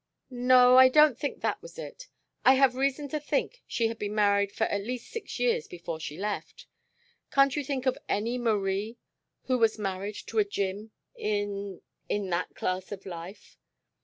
[0.31, 2.07] "No I don't think that was it.
[2.43, 5.99] I have reason to think she had been married for at least six years before
[5.99, 6.65] she left.
[7.29, 8.97] Can't you think of any Marie
[9.43, 13.59] who was married to a Jim in in that class of life?"